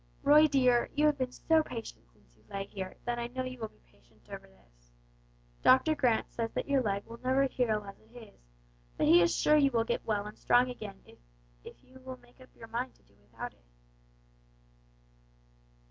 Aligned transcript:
"Roy, 0.23 0.47
dear, 0.47 0.89
you 0.95 1.05
have 1.05 1.19
been 1.19 1.31
so 1.31 1.61
patient 1.61 2.07
since 2.11 2.35
you 2.35 2.43
lay 2.49 2.65
here, 2.65 2.97
that 3.05 3.19
I 3.19 3.27
know 3.27 3.43
you 3.43 3.59
will 3.59 3.67
be 3.67 3.77
patient 3.85 4.27
over 4.31 4.47
this. 4.47 4.91
Doctor 5.61 5.93
Grant 5.93 6.31
says 6.31 6.49
that 6.53 6.67
your 6.67 6.81
leg 6.81 7.05
will 7.05 7.19
never 7.19 7.43
heal 7.43 7.83
as 7.87 7.99
it 7.99 8.17
is, 8.17 8.41
but 8.97 9.05
he 9.05 9.21
is 9.21 9.31
sure 9.35 9.57
you 9.57 9.69
will 9.69 9.83
get 9.83 10.03
well 10.03 10.25
and 10.25 10.39
strong 10.39 10.71
again 10.71 11.01
if 11.05 11.19
if 11.63 11.83
you 11.83 11.99
will 11.99 12.17
make 12.17 12.41
up 12.41 12.49
your 12.55 12.67
mind 12.67 12.95
to 12.95 13.03
do 13.03 13.13
without 13.21 13.53
it." 13.53 13.63